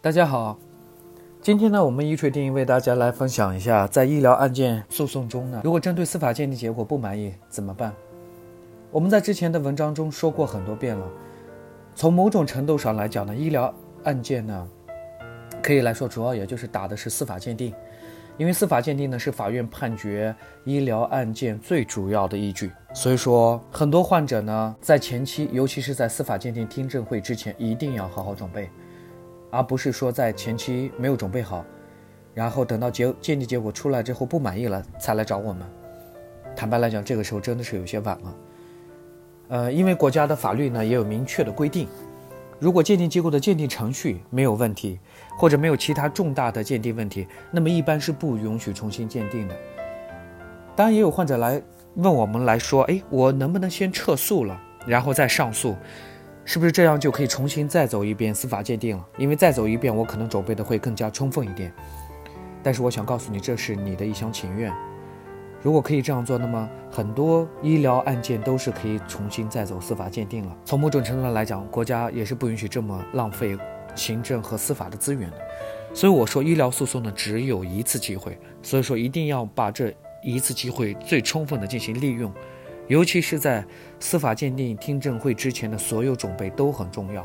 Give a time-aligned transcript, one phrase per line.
[0.00, 0.56] 大家好，
[1.42, 7.92] 今天呢，我们一锤定音为大家来分享一下，在医疗案件诉讼中呢，如果针对司法鉴定结果不满意怎么办？
[8.92, 11.04] 我们在之前的文章中说过很多遍了。
[11.96, 13.74] 从某种程度上来讲呢，医疗
[14.04, 14.68] 案件呢，
[15.60, 17.74] 可以来说主要也就是打的是司法鉴定，
[18.36, 22.70] 因为司法鉴定呢是法院判决医疗案件最主要的依据。
[22.94, 28.70] 所以说，很多患者呢，在前期，尤其是在司法鉴定听证会之前，一定要好好准备。
[29.50, 31.64] 而不是说在前期没有准备好，
[32.34, 35.66] 然后等到结鉴定结果出来之后不满意了才来找我们。
[36.54, 38.36] 坦白来讲，这个时候真的是有些晚了。
[39.48, 41.88] 呃，因为国家的法律呢也有明确的规定，
[42.58, 44.98] 如果鉴定机构的鉴定程序没有问题，
[45.38, 49.56] 或者没有其他重大的鉴定问题，那么一般是不允许重新鉴定的。
[50.76, 51.62] 当然，也有患者来
[51.94, 55.74] 问我们来说，哎，我能不能先撤诉了，然后再上诉？
[56.48, 59.06] 是不是这样就可以重新再走一遍司法鉴定了？
[59.18, 61.70] 因为再走一遍，我可能准备的会更加充分一点。
[62.62, 64.72] 但是我想告诉你，这是你的一厢情愿。
[65.60, 70.56] 如果可以这样做，那么很多医疗案件都是可以重新再走司法鉴定了。
[70.64, 73.54] 从某种程度上来讲，国家也是不允许这么浪费
[73.94, 75.36] 行政和司法的资源的。
[75.92, 82.32] 所以我说，医疗诉讼呢只有一次机会，所以说一定要把这一次机会最充分的进行利用。
[82.88, 83.64] 尤其是在
[84.00, 87.24] 司法鉴定听证会之前的所有准备都很重要。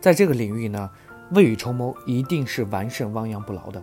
[0.00, 0.90] 在这个领域呢，
[1.30, 3.82] 未雨绸缪一定是完胜亡羊补牢的。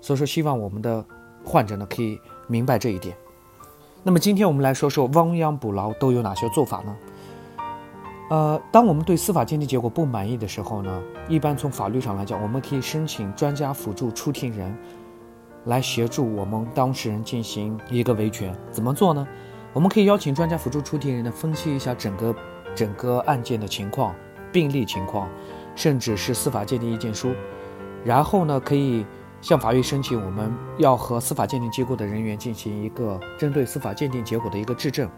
[0.00, 1.04] 所以说，希望我们的
[1.44, 3.16] 患者呢可以明白这一点。
[4.02, 6.96] 那么，今天我们来说说亡羊补牢都有哪些做法呢？
[8.30, 14.74] 呃，当我们对司法鉴定结果不满意的时候呢，一般从法律上来讲，我们可以申请专家辅助出庭人。
[15.66, 19.26] 来协助我们当事人进行一个维权，怎么做呢？
[19.72, 22.34] 我们可以邀请专家辅助出庭人呢，分析一下整个
[22.74, 24.14] 整个案件的情况、
[24.52, 25.28] 病例情况，
[25.76, 27.32] 甚至是司法鉴定意见书。
[28.04, 29.06] 然后呢，可以
[29.40, 35.08] 向法院申请，我们要和司法鉴定机构的人员进行一个针对司法鉴定结果的一个质证。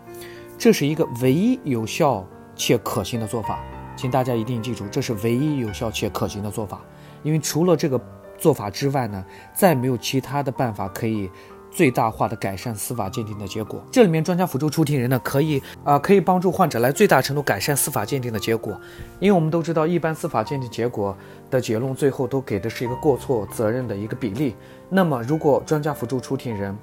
[0.59, 3.59] 这是一个唯一有效且可行的做法，
[3.97, 6.81] 请大家一定记住，这是唯一有效且可行的做法，
[7.23, 8.01] 因为除了这个。
[8.45, 9.25] 做法之外呢，
[9.55, 11.31] 再没有其他的办法可以
[11.71, 13.83] 最大化的改善司法鉴定的结果。
[13.91, 18.79] 这里面专家辅助出庭人呢，可以啊，可以帮助患者来最大程度改善司法鉴定的结果。
[19.19, 21.17] 因为我们都知道，一般司法鉴定结果
[21.51, 24.55] 的结论最后都给的是一个过错责任的一个比例。
[24.91, 26.77] 那么，如果专家辅助出庭人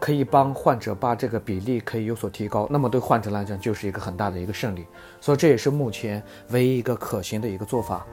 [0.00, 4.84] 可以帮患者把这个比例可以有所提高，那么对患者来讲就是一个很大的一个胜利。
[5.20, 8.04] 所以这也是目前唯一一个可行的一个做法。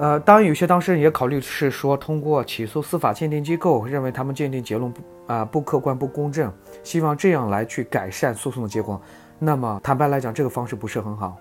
[0.00, 6.50] 呃，当然，有些当事人也考虑是说，通过起诉司法鉴定机构，认为他们鉴定结论不啊不客观、不公正，
[6.82, 8.98] 希望这样来去改善诉讼的结果。
[9.38, 11.36] 那么，坦白来讲，这个方式不是很好。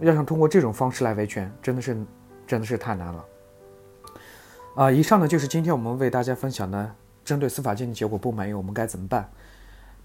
[0.00, 1.94] 要想通过这种方式来维权，真的是
[2.46, 3.24] 真的是太难了。
[4.74, 6.90] 啊，以上呢就是今天我们为大家分享的，
[7.22, 9.30] 针对司法鉴定结果不满意，我们该怎么办？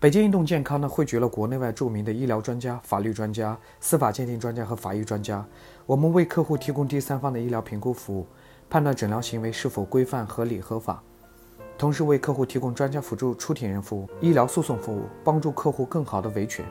[0.04, 5.46] 北京运动健康呢，汇聚了国内外著名的医疗专家、法律专家、司法鉴定专家和法医专家。
[5.86, 8.28] 我们为客户提供第三方的医疗评估服务，
[8.70, 11.02] 判断诊疗行为是否规范、合理、合法，
[11.78, 16.66] 同时为客户提供专家辅助出庭人服务、医疗诉讼服务，帮助客户更好的维权。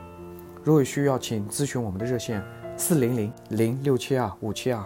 [0.63, 2.39] 如有需要，请咨询我们的热线：
[2.77, 4.85] 四零零零六七二五七二。